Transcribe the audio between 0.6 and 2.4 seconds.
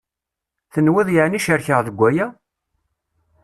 Tenwiḍ yeεni cerkeɣ deg aya?